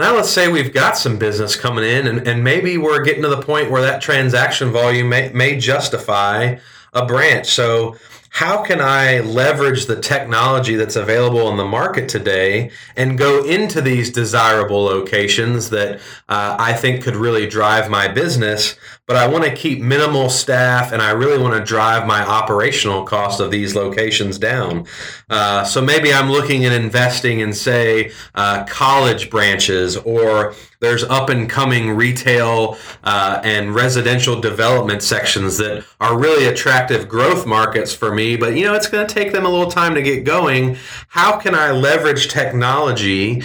now 0.00 0.16
let's 0.16 0.30
say 0.30 0.50
we've 0.50 0.73
got 0.73 0.97
some 0.97 1.19
business 1.19 1.57
coming 1.57 1.85
in 1.85 2.07
and, 2.07 2.26
and 2.26 2.42
maybe 2.42 2.76
we're 2.76 3.04
getting 3.04 3.23
to 3.23 3.28
the 3.28 3.42
point 3.42 3.71
where 3.71 3.83
that 3.83 4.02
transaction 4.02 4.71
volume 4.71 5.09
may, 5.09 5.30
may 5.30 5.59
justify 5.59 6.57
a 6.92 7.07
branch 7.07 7.47
so 7.47 7.97
how 8.33 8.62
can 8.62 8.80
I 8.80 9.21
leverage 9.21 9.87
the 9.87 10.00
technology 10.00 10.76
that's 10.76 10.95
available 10.95 11.50
in 11.50 11.57
the 11.57 11.64
market 11.64 12.09
today 12.09 12.71
and 12.97 13.19
go 13.19 13.45
into 13.45 13.80
these 13.80 14.11
desirable 14.11 14.85
locations 14.85 15.71
that 15.71 15.97
uh, 16.28 16.57
I 16.59 16.73
think 16.75 17.02
could 17.02 17.16
really 17.16 17.49
drive 17.49 17.90
my 17.90 18.07
business? 18.07 18.76
But 19.11 19.17
I 19.17 19.26
want 19.26 19.43
to 19.43 19.52
keep 19.52 19.81
minimal 19.81 20.31
staff 20.31 20.93
and 20.93 21.02
I 21.02 21.11
really 21.11 21.43
want 21.43 21.55
to 21.55 21.64
drive 21.64 22.07
my 22.07 22.25
operational 22.25 23.02
cost 23.02 23.40
of 23.40 23.50
these 23.50 23.75
locations 23.75 24.38
down. 24.38 24.87
Uh, 25.29 25.64
so 25.64 25.83
maybe 25.83 26.14
I'm 26.14 26.31
looking 26.31 26.64
at 26.64 26.71
investing 26.71 27.40
in, 27.40 27.52
say, 27.52 28.12
uh, 28.37 28.62
college 28.67 29.29
branches 29.29 29.97
or 29.97 30.55
there's 30.79 31.02
up 31.02 31.29
and 31.29 31.50
coming 31.50 31.90
retail 31.90 32.79
uh, 33.02 33.40
and 33.43 33.75
residential 33.75 34.40
development 34.40 35.02
sections 35.02 35.59
that 35.59 35.85
are 36.00 36.17
really 36.17 36.47
attractive 36.47 37.09
growth 37.09 37.47
markets 37.47 37.93
for 37.93 38.14
me. 38.14 38.37
But 38.37 38.55
you 38.55 38.64
know, 38.64 38.75
it's 38.75 38.87
going 38.87 39.09
to 39.09 39.12
take 39.12 39.33
them 39.33 39.45
a 39.45 39.49
little 39.49 39.73
time 39.73 39.97
to 39.97 40.02
get 40.02 40.23
going. 40.23 40.76
How 41.09 41.37
can 41.37 41.57
I 41.57 41.73
leverage 41.73 42.29
technology? 42.29 43.43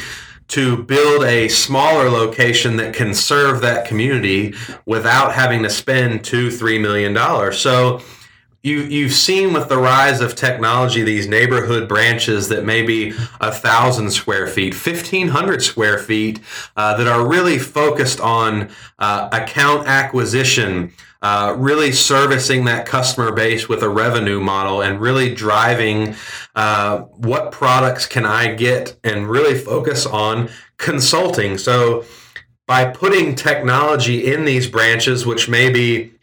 To 0.47 0.83
build 0.83 1.23
a 1.23 1.47
smaller 1.47 2.09
location 2.09 2.77
that 2.77 2.93
can 2.93 3.13
serve 3.13 3.61
that 3.61 3.87
community 3.87 4.53
without 4.85 5.33
having 5.33 5.63
to 5.63 5.69
spend 5.69 6.23
two, 6.23 6.51
three 6.51 6.79
million 6.79 7.13
dollars. 7.13 7.57
So 7.57 8.01
you 8.61 8.79
you've 8.79 9.13
seen 9.13 9.53
with 9.53 9.69
the 9.69 9.77
rise 9.77 10.21
of 10.21 10.35
technology 10.35 11.03
these 11.03 11.27
neighborhood 11.27 11.87
branches 11.87 12.47
that 12.49 12.65
may 12.65 12.81
be 12.81 13.13
a 13.39 13.51
thousand 13.51 14.11
square 14.11 14.47
feet, 14.47 14.73
fifteen 14.73 15.27
hundred 15.29 15.61
square 15.61 15.97
feet, 15.99 16.39
uh, 16.75 16.95
that 16.97 17.07
are 17.07 17.27
really 17.27 17.59
focused 17.59 18.19
on 18.19 18.69
uh, 18.99 19.29
account 19.31 19.87
acquisition. 19.87 20.91
Uh, 21.21 21.55
really 21.57 21.91
servicing 21.91 22.65
that 22.65 22.85
customer 22.85 23.31
base 23.31 23.67
with 23.67 23.81
a 23.81 23.89
revenue 23.89 24.39
model 24.39 24.83
and 24.83 25.01
really 25.01 25.33
driving 25.33 26.13
uh, 26.55 26.99
what 26.99 27.51
products 27.51 28.05
can 28.05 28.25
I 28.25 28.53
get 28.53 28.97
and 29.03 29.29
really 29.29 29.57
focus 29.57 30.05
on 30.05 30.49
consulting. 30.77 31.57
So, 31.57 32.05
by 32.67 32.85
putting 32.85 33.35
technology 33.35 34.33
in 34.33 34.45
these 34.45 34.67
branches, 34.67 35.25
which 35.25 35.47
may 35.47 35.69
be 35.69 36.15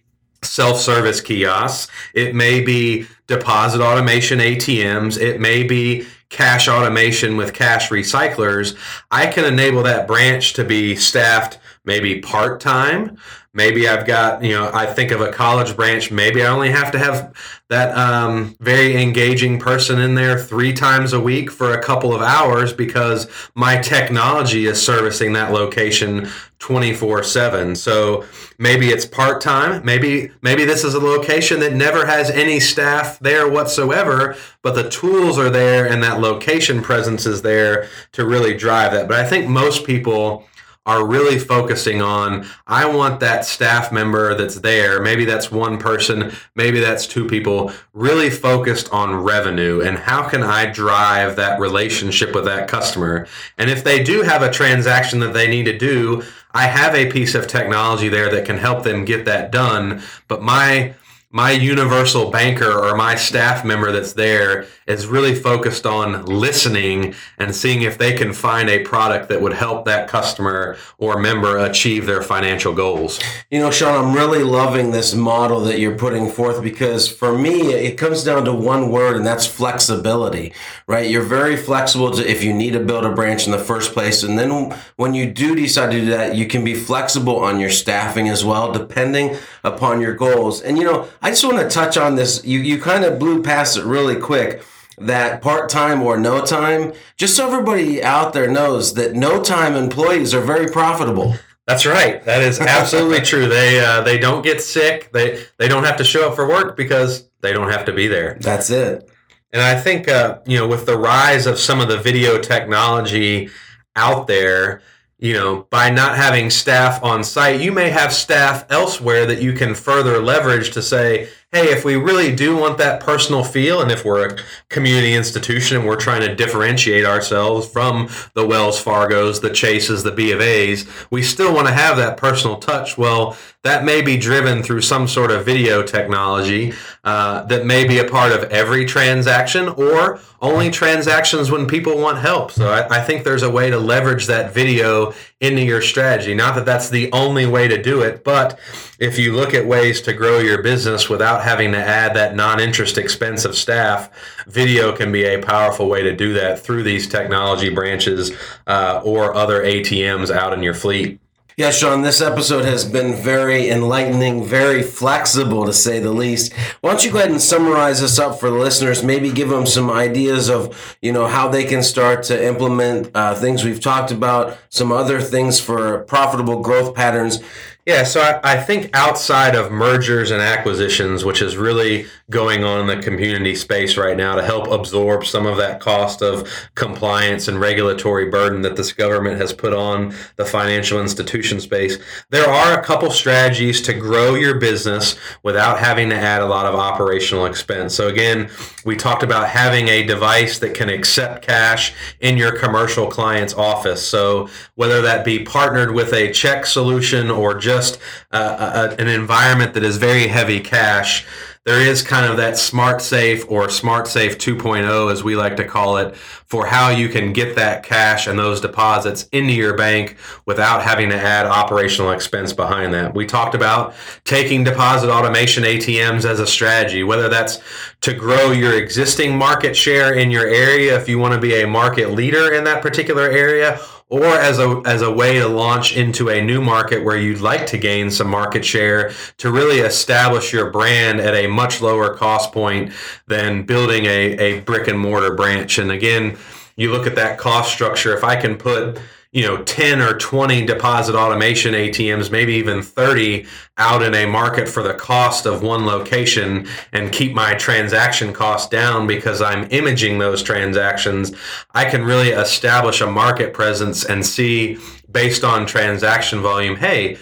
self-service 0.43 1.21
kiosks 1.21 1.91
it 2.15 2.35
may 2.35 2.61
be 2.61 3.07
deposit 3.29 3.81
automation 3.81 4.41
atms 4.41 5.19
it 5.21 5.41
may 5.41 5.63
be 5.63 6.05
cash 6.31 6.69
automation 6.69 7.37
with 7.37 7.55
cash 7.55 7.91
recyclers 7.91 8.77
i 9.13 9.25
can 9.27 9.45
enable 9.45 9.85
that 9.85 10.07
branch 10.07 10.53
to 10.53 10.65
be 10.65 10.97
staffed 10.97 11.59
maybe 11.85 12.21
part-time 12.21 13.17
maybe 13.55 13.87
i've 13.87 14.05
got 14.05 14.43
you 14.43 14.51
know 14.51 14.69
i 14.75 14.85
think 14.85 15.13
of 15.13 15.21
a 15.21 15.31
college 15.31 15.77
branch 15.77 16.11
maybe 16.11 16.43
i 16.43 16.47
only 16.47 16.71
have 16.71 16.91
to 16.91 16.99
have 16.99 17.33
that 17.73 17.97
um, 17.97 18.55
very 18.61 19.03
engaging 19.03 19.59
person 19.59 19.99
in 19.99 20.15
there 20.15 20.39
three 20.39 20.75
times 20.75 21.15
a 21.15 21.21
week 21.21 21.51
for 21.51 21.73
a 21.73 21.83
couple 21.83 22.15
of 22.15 22.21
hours 22.21 22.71
because 22.71 23.27
my 23.55 23.79
technology 23.79 24.67
is 24.67 24.81
servicing 24.81 25.33
that 25.33 25.53
location 25.53 26.29
24 26.59 27.23
7 27.23 27.75
so 27.75 28.25
maybe 28.59 28.91
it's 28.91 29.07
part-time. 29.07 29.83
Maybe 29.85 30.31
maybe 30.43 30.67
this 30.67 30.85
is 30.85 30.93
a 30.93 31.01
location 31.01 31.61
that 31.61 31.73
never 31.73 32.05
has 32.05 32.31
any 32.31 32.61
staff 32.61 33.19
there 33.21 33.49
whatsoever 33.49 34.37
but 34.61 34.75
the 34.75 34.91
tools 34.91 35.39
are 35.39 35.51
there 35.51 35.89
and 35.89 36.03
that 36.03 36.21
location 36.21 36.83
presence 36.83 37.25
is 37.25 37.41
there 37.41 37.89
to 38.13 38.27
really 38.27 38.55
drive 38.55 38.93
that 38.93 39.09
but 39.09 39.19
i 39.19 39.27
think 39.29 39.49
most 39.49 39.85
people 39.85 40.47
are 40.85 41.07
really 41.07 41.39
focusing 41.39 42.03
on 42.03 42.47
I 42.67 42.87
want 42.87 43.21
that 43.21 43.45
staff 43.45 43.93
member 43.93 44.35
that's 44.35 44.57
there, 44.57 45.01
maybe 45.01 45.25
that's 45.25 45.51
one 45.51 45.79
person, 45.79 46.33
maybe 46.57 46.81
that's 46.81 47.07
two 47.07 47.27
people, 47.27 47.73
really 47.93 48.31
focused 48.31 48.93
on 48.93 49.15
revenue 49.15 49.81
and 49.81 49.97
how 49.97 50.29
can 50.29 50.43
I 50.43 50.67
drive 50.67 51.37
that 51.37 51.61
relationship 51.61 52.35
with 52.35 52.45
that 52.47 52.69
customer. 52.69 53.29
And 53.59 53.71
if 53.71 53.85
they 53.85 54.03
do 54.03 54.23
have 54.23 54.43
a 54.43 54.51
transaction 54.51 55.21
that 55.21 55.33
they 55.33 55.47
need 55.47 55.65
to 55.65 55.79
do, 55.79 56.23
I 56.55 56.67
have 56.67 56.95
a 56.95 57.11
piece 57.11 57.35
of 57.35 57.47
technology 57.47 58.09
there 58.09 58.31
that 58.31 58.45
can 58.45 58.59
help 58.59 58.83
them 58.83 59.05
get 59.05 59.25
that 59.25 59.53
done, 59.53 60.03
but 60.29 60.43
my 60.43 60.95
my 61.33 61.51
universal 61.51 62.31
banker 62.31 62.71
or 62.71 62.95
my 62.95 63.15
staff 63.15 63.65
member 63.65 63.91
that's 63.91 64.13
there 64.13 64.67
is 64.87 65.07
really 65.07 65.35
focused 65.35 65.87
on 65.87 66.27
listening 66.27 67.15
and 67.39 67.55
seeing 67.55 67.83
if 67.83 67.97
they 67.97 68.13
can 68.13 68.35
find 68.35 68.69
a 68.69 68.81
product 68.81 69.31
that 69.31 69.41
would 69.41 69.55
help 69.55 69.87
that 69.87 70.09
customer 70.09 70.77
or 70.99 71.19
member 71.19 71.57
achieve 71.57 72.05
their 72.05 72.21
financial 72.21 72.75
goals. 72.75 73.19
You 73.51 73.61
know, 73.61 73.71
Sean, 73.71 74.05
I'm 74.05 74.15
really 74.15 74.45
loving 74.45 74.91
this 74.91 75.15
model 75.15 75.61
that 75.61 75.79
you're 75.79 75.97
putting 75.97 76.29
forth 76.29 76.63
because 76.63 77.09
for 77.09 77.37
me, 77.37 77.73
it 77.73 77.97
comes 77.97 78.25
down 78.25 78.45
to 78.45 78.53
one 78.53 78.91
word, 78.91 79.17
and 79.17 79.25
that's 79.25 79.47
flexibility, 79.47 80.53
right? 80.87 81.09
You're 81.09 81.23
very 81.23 81.57
flexible 81.57 82.11
to 82.11 82.31
if 82.31 82.45
you 82.45 82.53
need 82.53 82.73
to 82.73 82.81
build 82.81 83.07
a 83.07 83.15
branch 83.15 83.47
in 83.47 83.53
the 83.53 83.59
first 83.59 83.95
place. 83.95 84.23
And 84.23 84.39
then 84.39 84.77
when 84.97 85.15
you 85.15 85.31
do 85.33 85.55
decide 85.55 85.93
to 85.93 86.01
do 86.01 86.07
that, 86.11 86.37
you 86.37 86.47
can 86.47 86.63
be 86.63 86.75
flexible 86.75 87.39
on 87.39 87.59
your 87.59 87.71
staffing 87.71 88.29
as 88.29 88.45
well, 88.45 88.71
depending 88.71 89.37
upon 89.65 90.01
your 90.01 90.15
goals. 90.15 90.61
And, 90.61 90.77
you 90.77 90.85
know, 90.85 91.09
I 91.23 91.31
just 91.31 91.45
want 91.45 91.59
to 91.59 91.69
touch 91.69 91.97
on 91.97 92.17
this. 92.17 92.45
You 92.45 92.59
you 92.59 92.81
kind 92.81 93.05
of 93.05 93.19
blew 93.19 93.43
past 93.43 93.77
it 93.77 93.85
really 93.85 94.17
quick. 94.17 94.63
That 94.99 95.41
part 95.41 95.71
time 95.71 96.03
or 96.03 96.19
no 96.19 96.45
time, 96.45 96.93
just 97.17 97.35
so 97.35 97.47
everybody 97.47 98.03
out 98.03 98.35
there 98.35 98.51
knows 98.51 98.95
that 98.95 99.15
no 99.15 99.43
time 99.43 99.75
employees 99.75 100.35
are 100.35 100.41
very 100.43 100.69
profitable. 100.69 101.35
That's 101.67 101.87
right. 101.87 102.23
That 102.25 102.43
is 102.43 102.61
absolutely 102.61 103.21
true. 103.25 103.49
They 103.49 103.81
uh, 103.81 104.03
they 104.03 104.19
don't 104.19 104.43
get 104.43 104.61
sick. 104.61 105.13
They 105.13 105.45
they 105.59 105.69
don't 105.69 105.85
have 105.85 105.97
to 105.97 106.05
show 106.05 106.29
up 106.29 106.35
for 106.35 106.47
work 106.47 106.77
because 106.77 107.31
they 107.41 107.53
don't 107.53 107.71
have 107.71 107.85
to 107.87 107.93
be 107.93 108.09
there. 108.09 108.37
That's 108.41 108.71
it. 108.71 109.09
And 109.53 109.63
I 109.63 109.79
think 109.79 110.09
uh, 110.09 110.41
you 110.47 110.59
know 110.59 110.67
with 110.67 110.87
the 110.87 110.99
rise 110.99 111.47
of 111.47 111.59
some 111.59 111.81
of 111.81 111.89
the 111.89 111.99
video 111.99 112.39
technology 112.39 113.49
out 113.95 114.27
there, 114.27 114.83
you 115.23 115.35
know, 115.35 115.69
by 115.71 115.89
not 115.89 116.17
having 116.17 116.51
staff 116.51 117.01
on 117.05 117.23
site, 117.23 117.61
you 117.61 117.71
may 117.71 117.89
have 117.91 118.13
staff 118.13 118.67
elsewhere 118.71 119.25
that 119.25 119.41
you 119.41 119.53
can 119.53 119.73
further 119.73 120.21
leverage 120.21 120.73
to 120.73 120.83
say, 120.83 121.29
hey, 121.53 121.71
if 121.71 121.85
we 121.85 121.97
really 121.97 122.35
do 122.35 122.57
want 122.57 122.79
that 122.79 123.03
personal 123.03 123.45
feel, 123.45 123.83
and 123.83 123.91
if 123.91 124.07
we're 124.07 124.27
a 124.27 124.39
community 124.71 125.13
institution 125.13 125.77
and 125.77 125.87
we're 125.87 125.97
trying 125.97 126.23
to 126.23 126.35
differentiate 126.35 127.05
ourselves 127.05 127.69
from 127.69 128.09
the 128.33 128.47
Wells 128.47 128.83
Fargos, 128.83 129.43
the 129.43 129.51
Chases, 129.51 130.03
the 130.03 130.13
B 130.13 130.33
of 130.33 130.41
A's, 130.41 130.89
we 131.11 131.23
still 131.23 131.55
want 131.55 131.69
to 131.69 131.75
have 131.75 131.99
that 131.99 132.17
personal 132.17 132.57
touch. 132.57 132.97
Well, 132.97 133.37
that 133.63 133.85
may 133.85 134.01
be 134.01 134.17
driven 134.17 134.63
through 134.63 134.81
some 134.81 135.07
sort 135.07 135.31
of 135.31 135.45
video 135.45 135.83
technology 135.83 136.73
uh, 137.05 137.45
that 137.45 137.67
may 137.67 137.87
be 137.87 137.99
a 137.99 138.09
part 138.09 138.33
of 138.33 138.45
every 138.45 138.85
transaction 138.87 139.69
or 139.69 140.21
only 140.41 140.71
transactions 140.71 141.51
when 141.51 141.69
people 141.69 141.99
want 141.99 142.19
help. 142.19 142.51
So 142.51 142.69
I, 142.69 142.99
I, 142.99 143.01
think 143.01 143.23
there's 143.23 143.45
a 143.45 143.51
way 143.51 143.71
to 143.71 143.79
leverage 143.79 144.27
that 144.27 144.53
video 144.53 145.15
into 145.43 145.61
your 145.61 145.83
strategy. 145.83 146.35
Not 146.35 146.55
that 146.55 146.65
that's 146.65 146.89
the 146.89 147.11
only 147.13 147.47
way 147.47 147.67
to 147.67 147.83
do 147.83 148.01
it, 148.01 148.23
but 148.23 148.59
if 149.01 149.19
you 149.19 149.35
look 149.35 149.53
at 149.53 149.67
ways 149.67 150.01
to 150.03 150.13
grow 150.13 150.39
your 150.39 150.63
business 150.63 151.09
without 151.09 151.43
having 151.43 151.73
to 151.73 151.79
add 151.79 152.15
that 152.15 152.37
non 152.37 152.61
interest 152.61 152.97
expense 152.97 153.45
of 153.45 153.57
staff, 153.57 154.09
video 154.47 154.97
can 154.97 155.11
be 155.11 155.25
a 155.25 155.43
powerful 155.43 155.89
way 155.89 156.03
to 156.03 156.15
do 156.15 156.33
that 156.35 156.61
through 156.61 156.85
these 156.85 157.09
technology 157.09 157.69
branches 157.69 158.31
uh, 158.69 159.03
or 159.05 159.35
other 159.35 159.63
ATMs 159.65 160.31
out 160.31 160.53
in 160.53 160.63
your 160.63 160.75
fleet. 160.75 161.19
Yeah, 161.55 161.71
Sean, 161.71 162.01
this 162.01 162.23
episode 162.23 162.65
has 162.65 162.87
been 162.87 163.15
very 163.15 163.69
enlightening, 163.69 164.43
very 164.43 164.83
flexible 164.83 165.67
to 165.67 165.73
say 165.75 165.99
the 165.99 166.11
least. 166.11 166.55
Why 166.81 166.91
don't 166.91 167.05
you 167.05 167.13
go 167.13 167.19
ahead 167.19 167.31
and 167.31 167.43
summarize 167.43 168.01
this 168.01 168.19
up 168.19 168.41
for 168.41 168.49
the 168.49 168.57
listeners? 168.57 169.03
Maybe 169.03 169.31
give 169.31 169.51
them 169.51 169.67
some 169.67 169.91
ideas 169.91 170.49
of, 170.49 170.97
you 171.03 171.13
know, 171.13 171.27
how 171.27 171.49
they 171.49 171.65
can 171.65 171.83
start 171.83 172.23
to 172.25 172.47
implement 172.47 173.11
uh, 173.15 173.35
things 173.35 173.65
we've 173.65 173.81
talked 173.83 174.11
about, 174.11 174.57
some 174.71 174.91
other 174.91 175.21
things 175.21 175.61
for 175.61 176.05
profitable 176.05 176.63
growth 176.63 176.95
patterns. 176.95 177.39
Yeah, 177.85 178.05
so 178.05 178.21
I, 178.21 178.39
I, 178.45 178.57
think 178.59 178.91
outside 178.95 179.57
of 179.57 179.73
mergers 179.73 180.31
and 180.31 180.41
acquisitions, 180.41 181.25
which 181.25 181.43
is 181.43 181.57
really 181.57 182.07
going 182.31 182.63
on 182.63 182.79
in 182.79 182.87
the 182.87 183.03
community 183.03 183.57
space 183.57 183.97
right 183.97 184.17
now 184.17 184.37
to 184.37 184.43
help 184.43 184.69
absorb 184.69 185.27
some 185.27 185.47
of 185.47 185.57
that 185.57 185.81
cost 185.81 186.23
of 186.23 186.49
compliance 186.77 187.49
and 187.49 187.61
regulatory 187.61 188.31
burden 188.31 188.63
that 188.63 188.77
this 188.77 188.93
government 188.93 189.41
has 189.41 189.53
put 189.53 189.73
on 189.73 190.15
the 190.37 190.45
financial 190.45 191.01
institution 191.01 191.61
space, 191.61 191.99
there 192.31 192.49
are 192.49 192.79
a 192.79 192.85
couple 192.85 193.11
strategies 193.11 193.83
to 193.83 193.93
grow 193.93 194.37
your 194.37 194.61
business 194.61 195.17
without 195.43 195.81
having 195.81 196.09
to 196.11 196.17
add 196.17 196.41
a 196.41 196.47
lot 196.47 196.67
of 196.67 196.77
operational 196.77 197.47
expense. 197.47 197.97
So, 197.97 198.07
again, 198.07 198.49
we 198.85 198.95
talked 198.95 199.25
about 199.25 199.49
having 199.49 199.89
a 199.89 200.05
device 200.05 200.61
that 200.61 200.75
can 200.75 200.89
accept 200.89 201.45
cash 201.45 201.95
in 202.21 202.37
your 202.37 202.57
commercial 202.57 203.09
client's 203.09 203.55
office. 203.55 204.07
So, 204.07 204.49
whether 204.77 205.03
that 205.03 205.25
be 205.25 205.41
partnered 205.41 205.93
with 205.93 206.13
a 206.13 206.31
check 206.31 206.65
solution 206.65 207.29
or 207.29 207.57
just 207.57 207.72
just 207.73 207.99
uh, 208.31 208.91
a, 208.99 209.01
an 209.01 209.09
environment 209.09 209.75
that 209.75 209.83
is 209.83 209.97
very 209.97 210.29
heavy 210.29 210.61
cash, 210.61 211.27
there 211.65 211.81
is 211.81 212.03
kind 212.03 212.27
of 212.27 212.37
that 212.39 212.59
smart 212.59 213.01
safe 213.01 213.49
or 213.49 213.71
smart 213.71 214.09
safe 214.09 214.37
2.0 214.37 215.13
as 215.13 215.23
we 215.23 215.37
like 215.37 215.57
to 215.57 215.65
call 215.65 215.97
it 215.97 216.17
for 216.17 216.67
how 216.67 216.91
you 216.91 217.09
can 217.09 217.33
get 217.33 217.55
that 217.55 217.85
cash 217.85 218.27
and 218.27 218.37
those 218.37 218.61
deposits 218.61 219.29
into 219.31 219.53
your 219.53 219.77
bank 219.77 220.17
without 220.45 220.83
having 220.83 221.09
to 221.09 221.15
add 221.15 221.47
operational 221.47 222.11
expense 222.11 222.53
behind 222.53 222.93
that. 222.93 223.15
We 223.15 223.27
talked 223.27 223.55
about 223.55 223.95
taking 224.25 224.65
deposit 224.65 225.09
automation 225.09 225.63
atms 225.63 226.25
as 226.25 226.41
a 226.41 226.47
strategy 226.49 227.05
whether 227.05 227.29
that's 227.29 227.61
to 228.01 228.13
grow 228.13 228.51
your 228.51 228.75
existing 228.75 229.39
market 229.39 229.77
share 229.77 230.15
in 230.15 230.33
your 230.33 230.49
area 230.49 230.99
if 230.99 231.09
you 231.09 231.19
want 231.19 231.33
to 231.33 231.41
be 231.41 231.63
a 231.63 231.67
market 231.67 232.11
leader 232.11 232.53
in 232.53 232.65
that 232.65 232.83
particular 232.83 233.31
area 233.31 233.79
or 234.13 234.27
as 234.27 234.59
a 234.59 234.83
as 234.85 235.01
a 235.01 235.11
way 235.11 235.39
to 235.39 235.49
launch 235.49 235.97
into 235.97 236.29
a 236.29 236.39
new 236.43 236.61
market 236.61 237.03
where 237.03 237.17
you'd 237.17 237.41
like 237.41 237.67
to 237.67 237.79
gain 237.79 238.11
some 238.11 238.29
market 238.29 238.63
share 238.63 239.11
to 239.39 239.51
really 239.51 239.79
establish 239.79 240.53
your 240.53 240.71
brand 240.71 241.19
at 241.19 241.35
a 241.35 241.47
much 241.47 241.81
lower 241.81 242.15
cost 242.15 242.53
point 242.53 242.93
than 243.27 243.65
building 243.65 244.05
a, 244.05 244.37
a 244.39 244.61
brick 244.61 244.87
and 244.87 244.99
mortar 244.99 245.35
branch. 245.35 245.79
And 245.79 245.91
again, 245.91 246.37
you 246.77 246.93
look 246.93 247.07
at 247.07 247.15
that 247.15 247.39
cost 247.39 247.73
structure. 247.73 248.15
If 248.15 248.23
I 248.23 248.37
can 248.37 248.57
put 248.57 249.01
you 249.33 249.43
know 249.43 249.63
10 249.65 250.01
or 250.01 250.19
20 250.19 250.67
deposit 250.67 251.15
automation 251.15 251.73
ATMs, 251.73 252.31
maybe 252.31 252.53
even 252.53 252.83
30 252.83 253.47
out 253.79 254.03
in 254.03 254.15
a 254.15 254.27
market 254.27 254.69
for 254.69 254.83
the 254.83 254.95
cost 254.95 255.47
of 255.47 255.63
one 255.63 255.87
location 255.87 256.69
and 256.93 257.13
keep 257.13 257.33
my 257.33 257.55
transaction 257.55 258.33
cost 258.33 258.71
down 258.71 259.07
because 259.07 259.41
I'm 259.41 259.67
imaging 259.71 260.19
those 260.19 260.43
transactions, 260.43 261.33
I 261.75 261.87
can 261.87 262.05
really 262.05 262.29
establish 262.29 263.01
a 263.01 263.07
market 263.07 263.55
presence 263.55 264.05
and 264.05 264.25
see 264.25 264.79
based 265.11 265.45
on 265.45 265.67
transaction 265.67 266.41
volume, 266.41 266.77
hey, 266.77 267.19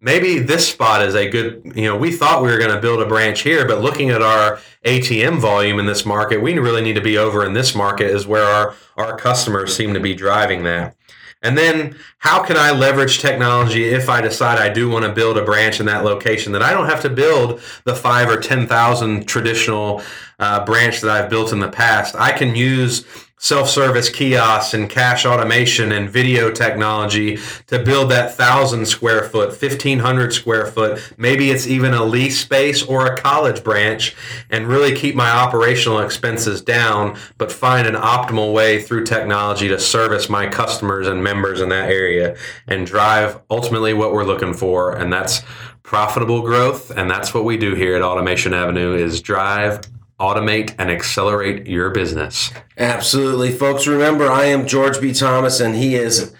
maybe 0.00 0.38
this 0.38 0.68
spot 0.68 1.02
is 1.02 1.14
a 1.14 1.28
good 1.28 1.60
you 1.74 1.84
know 1.84 1.96
we 1.96 2.10
thought 2.10 2.42
we 2.42 2.50
were 2.50 2.58
going 2.58 2.74
to 2.74 2.80
build 2.80 3.02
a 3.02 3.06
branch 3.06 3.42
here 3.42 3.66
but 3.66 3.82
looking 3.82 4.08
at 4.10 4.22
our 4.22 4.58
atm 4.84 5.38
volume 5.38 5.78
in 5.78 5.86
this 5.86 6.06
market 6.06 6.40
we 6.40 6.58
really 6.58 6.80
need 6.80 6.94
to 6.94 7.02
be 7.02 7.18
over 7.18 7.44
in 7.44 7.52
this 7.52 7.74
market 7.74 8.10
is 8.10 8.26
where 8.26 8.44
our 8.44 8.74
our 8.96 9.16
customers 9.16 9.76
seem 9.76 9.92
to 9.92 10.00
be 10.00 10.14
driving 10.14 10.62
that 10.62 10.96
and 11.42 11.56
then 11.56 11.96
how 12.18 12.42
can 12.42 12.56
I 12.56 12.70
leverage 12.70 13.18
technology 13.18 13.84
if 13.84 14.08
I 14.08 14.20
decide 14.20 14.58
I 14.58 14.68
do 14.68 14.88
want 14.88 15.04
to 15.04 15.12
build 15.12 15.38
a 15.38 15.44
branch 15.44 15.80
in 15.80 15.86
that 15.86 16.04
location 16.04 16.52
that 16.52 16.62
I 16.62 16.72
don't 16.72 16.88
have 16.88 17.00
to 17.02 17.10
build 17.10 17.60
the 17.84 17.94
five 17.94 18.28
or 18.28 18.38
10,000 18.38 19.26
traditional 19.26 20.02
uh, 20.38 20.64
branch 20.64 21.00
that 21.00 21.10
I've 21.10 21.30
built 21.30 21.52
in 21.52 21.60
the 21.60 21.68
past. 21.68 22.14
I 22.14 22.32
can 22.32 22.54
use 22.54 23.06
self-service 23.42 24.08
kiosks 24.10 24.72
and 24.74 24.88
cash 24.88 25.26
automation 25.26 25.92
and 25.92 26.08
video 26.08 26.50
technology 26.50 27.38
to 27.66 27.78
build 27.78 28.10
that 28.10 28.34
thousand 28.34 28.86
square 28.86 29.24
foot 29.24 29.48
1500 29.48 30.32
square 30.32 30.66
foot 30.66 31.12
maybe 31.16 31.50
it's 31.50 31.66
even 31.66 31.92
a 31.92 32.04
lease 32.04 32.38
space 32.40 32.82
or 32.82 33.06
a 33.06 33.16
college 33.16 33.64
branch 33.64 34.14
and 34.50 34.68
really 34.68 34.94
keep 34.94 35.14
my 35.14 35.30
operational 35.30 36.00
expenses 36.00 36.62
down 36.62 37.16
but 37.38 37.50
find 37.50 37.86
an 37.86 37.94
optimal 37.94 38.52
way 38.52 38.80
through 38.80 39.04
technology 39.04 39.68
to 39.68 39.78
service 39.78 40.28
my 40.28 40.46
customers 40.46 41.08
and 41.08 41.22
members 41.22 41.60
in 41.60 41.68
that 41.68 41.90
area 41.90 42.36
and 42.66 42.86
drive 42.86 43.40
ultimately 43.50 43.92
what 43.92 44.12
we're 44.12 44.24
looking 44.24 44.54
for. 44.54 44.94
And 44.96 45.12
that's 45.12 45.42
profitable 45.82 46.42
growth 46.42 46.90
and 46.90 47.10
that's 47.10 47.34
what 47.34 47.44
we 47.44 47.56
do 47.56 47.74
here 47.74 47.96
at 47.96 48.02
automation 48.02 48.54
avenue 48.54 48.94
is 48.94 49.20
drive 49.20 49.80
automate 50.20 50.74
and 50.78 50.90
accelerate 50.90 51.66
your 51.66 51.90
business. 51.90 52.52
Absolutely, 52.78 53.50
folks. 53.50 53.86
Remember, 53.86 54.30
I 54.30 54.44
am 54.44 54.66
George 54.66 55.00
B. 55.00 55.12
Thomas, 55.12 55.58
and 55.58 55.74
he 55.74 55.96
is 55.96 56.32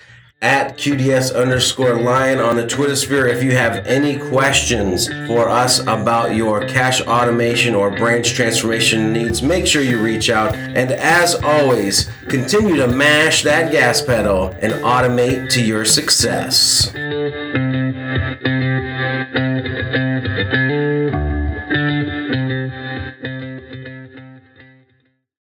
at 0.42 0.78
QDS 0.78 1.34
underscore 1.34 2.00
lion 2.00 2.38
on 2.38 2.56
the 2.56 2.66
Twitter 2.66 2.96
sphere. 2.96 3.26
If 3.26 3.42
you 3.42 3.52
have 3.52 3.86
any 3.86 4.18
questions 4.18 5.06
for 5.26 5.48
us 5.48 5.80
about 5.80 6.34
your 6.34 6.66
cash 6.66 7.02
automation 7.02 7.74
or 7.74 7.90
branch 7.90 8.32
transformation 8.32 9.12
needs, 9.12 9.42
make 9.42 9.66
sure 9.66 9.82
you 9.82 10.02
reach 10.02 10.30
out. 10.30 10.54
And 10.54 10.92
as 10.92 11.34
always, 11.34 12.10
continue 12.28 12.76
to 12.76 12.86
mash 12.86 13.42
that 13.42 13.70
gas 13.70 14.00
pedal 14.00 14.54
and 14.60 14.72
automate 14.84 15.50
to 15.50 15.62
your 15.62 15.84
success. 15.84 16.90